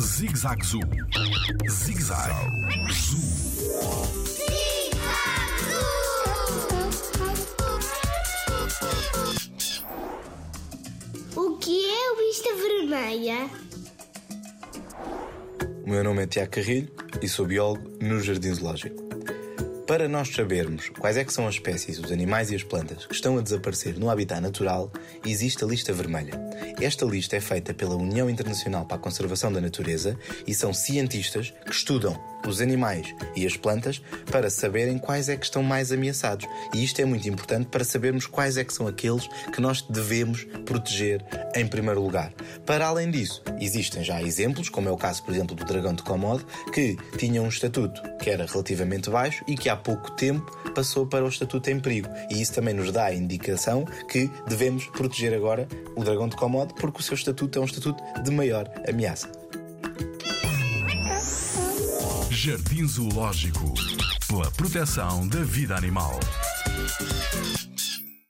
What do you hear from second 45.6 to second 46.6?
dragão de Komodo,